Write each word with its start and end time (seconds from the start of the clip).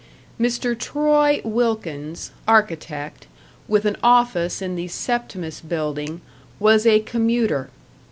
Mr. 0.39 0.75
Troy 0.75 1.41
Wilkins, 1.43 2.31
architect, 2.47 3.27
with 3.67 3.85
an 3.85 3.95
office 4.01 4.59
in 4.59 4.75
the 4.75 4.87
Septimus 4.87 5.61
Building, 5.61 6.21
was 6.59 6.87
a 6.87 7.01
commuter. 7.01 7.69